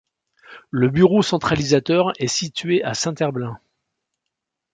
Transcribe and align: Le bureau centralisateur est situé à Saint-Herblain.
Le 0.71 0.89
bureau 0.89 1.21
centralisateur 1.21 2.11
est 2.17 2.25
situé 2.27 2.83
à 2.83 2.95
Saint-Herblain. 2.95 3.59